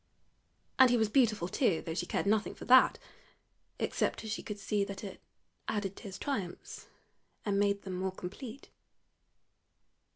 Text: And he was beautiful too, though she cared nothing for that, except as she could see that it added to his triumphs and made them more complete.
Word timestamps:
And 0.79 0.89
he 0.89 0.97
was 0.97 1.09
beautiful 1.09 1.47
too, 1.47 1.83
though 1.83 1.93
she 1.93 2.07
cared 2.07 2.25
nothing 2.25 2.55
for 2.55 2.65
that, 2.65 2.97
except 3.77 4.23
as 4.23 4.31
she 4.31 4.41
could 4.41 4.57
see 4.57 4.83
that 4.83 5.03
it 5.03 5.21
added 5.67 5.95
to 5.97 6.03
his 6.05 6.17
triumphs 6.17 6.87
and 7.45 7.59
made 7.59 7.83
them 7.83 7.99
more 7.99 8.11
complete. 8.11 8.71